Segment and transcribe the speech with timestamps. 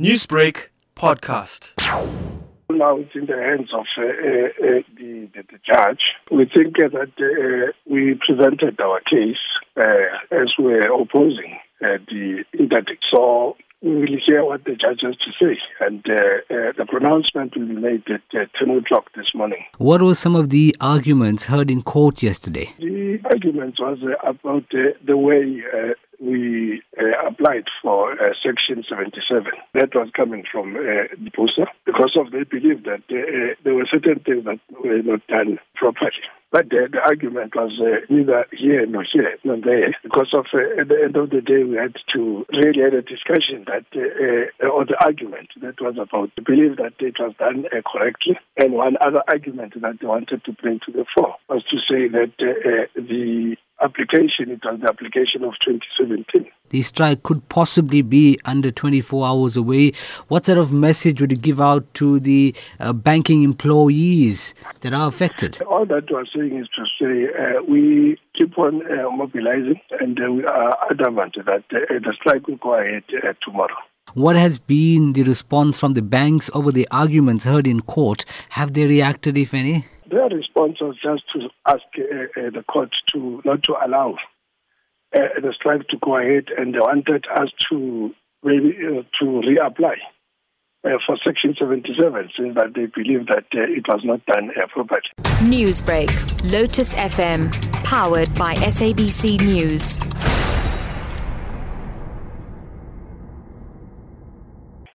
[0.00, 1.72] Newsbreak podcast.
[2.68, 6.00] Now it's in the hands of uh, uh, uh, the, the, the judge.
[6.32, 9.38] We think uh, that uh, we presented our case
[9.76, 13.04] uh, as we're opposing the interdict.
[13.08, 17.74] So we will hear what the judge has to say, and the pronouncement will be
[17.74, 19.62] made at 10 o'clock this morning.
[19.78, 22.72] What were some of the arguments heard in court yesterday?
[22.78, 25.92] The argument was about the way uh,
[27.44, 29.52] applied for uh, Section 77.
[29.74, 33.86] That was coming from uh, the BUSA because of they believe that uh, there were
[33.90, 36.12] certain things that were not done properly.
[36.50, 40.80] But the, the argument was uh, neither here nor here nor there because of uh,
[40.80, 44.64] at the end of the day we had to really have a discussion that uh,
[44.64, 48.38] uh, or the argument that was about the belief that it was done uh, correctly
[48.56, 52.06] and one other argument that they wanted to bring to the fore was to say
[52.06, 56.50] that uh, the application, it was the application of 2017.
[56.70, 59.92] The strike could possibly be under 24 hours away.
[60.28, 65.06] What sort of message would you give out to the uh, banking employees that are
[65.06, 65.62] affected?
[65.62, 70.32] All that we're saying is to say uh, we keep on uh, mobilizing and uh,
[70.32, 73.76] we are adamant that uh, the strike will go ahead uh, tomorrow.
[74.14, 78.24] What has been the response from the banks over the arguments heard in court?
[78.50, 79.86] Have they reacted, if any?
[80.14, 84.14] Their response was just to ask uh, uh, the court to not to allow
[85.12, 89.96] uh, the strike to go ahead, and they wanted us to maybe uh, to reapply
[90.84, 95.00] uh, for Section 77, since that they believe that it was not done properly.
[95.42, 96.12] Newsbreak,
[96.52, 97.50] Lotus FM,
[97.82, 99.98] powered by SABC News.